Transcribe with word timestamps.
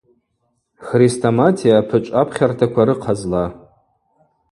Хрестоматия 0.85 1.73
апычӏв 1.81 2.15
апхьартаква 2.21 2.83
рыхъазла. 2.87 3.45